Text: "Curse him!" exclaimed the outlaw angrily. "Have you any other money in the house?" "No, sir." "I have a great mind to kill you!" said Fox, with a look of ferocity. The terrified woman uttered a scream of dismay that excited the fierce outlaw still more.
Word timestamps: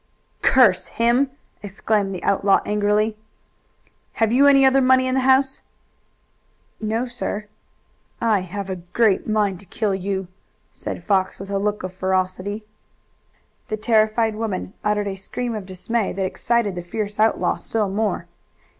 "Curse 0.41 0.87
him!" 0.87 1.29
exclaimed 1.61 2.15
the 2.15 2.23
outlaw 2.23 2.59
angrily. 2.65 3.15
"Have 4.13 4.31
you 4.31 4.47
any 4.47 4.65
other 4.65 4.81
money 4.81 5.05
in 5.05 5.13
the 5.13 5.19
house?" 5.21 5.61
"No, 6.79 7.05
sir." 7.05 7.45
"I 8.19 8.39
have 8.41 8.67
a 8.71 8.77
great 8.77 9.27
mind 9.27 9.59
to 9.59 9.67
kill 9.67 9.93
you!" 9.93 10.27
said 10.71 11.03
Fox, 11.03 11.39
with 11.39 11.51
a 11.51 11.59
look 11.59 11.83
of 11.83 11.93
ferocity. 11.93 12.65
The 13.67 13.77
terrified 13.77 14.33
woman 14.35 14.73
uttered 14.83 15.07
a 15.07 15.15
scream 15.15 15.53
of 15.53 15.67
dismay 15.67 16.13
that 16.13 16.25
excited 16.25 16.73
the 16.73 16.81
fierce 16.81 17.19
outlaw 17.19 17.55
still 17.57 17.87
more. 17.87 18.25